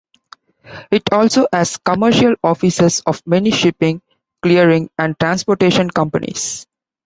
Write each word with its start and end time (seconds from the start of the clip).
It 0.89 1.03
also 1.11 1.45
has 1.53 1.77
commercial 1.77 2.33
offices 2.43 3.03
of 3.05 3.21
many 3.27 3.51
shipping, 3.51 4.01
clearing 4.41 4.89
and 4.97 5.15
transportation 5.19 5.91
companies. 5.91 6.65